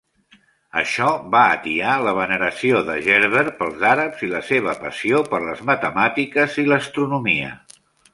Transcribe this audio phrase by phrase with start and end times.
[0.79, 5.61] Això va atiar la veneració de Gerbert pels àrabs i la seva passió per les
[5.71, 7.53] matemàtiques i l'astronomia.